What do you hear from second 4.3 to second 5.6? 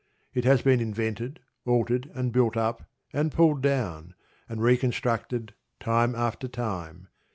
and reconstructed